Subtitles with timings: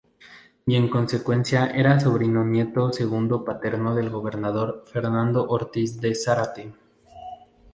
[0.65, 6.73] Y en consecuencia era sobrino nieto segundo paterno del gobernador Fernando Ortiz de Zárate.